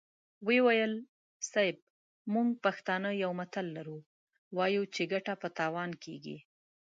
ويې 0.45 0.61
ويل: 0.67 0.93
صيب! 1.51 1.75
موږ 2.33 2.47
پښتانه 2.65 3.09
يو 3.23 3.31
متل 3.39 3.65
لرو، 3.77 3.97
وايو 4.57 4.83
چې 4.93 5.01
ګټه 5.13 5.33
په 5.41 5.47
تاوان 5.59 5.91
کېږي. 6.03 6.37